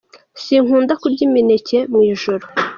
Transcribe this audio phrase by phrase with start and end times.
[0.41, 2.45] Si nkunda kurya imineke mu ijoro.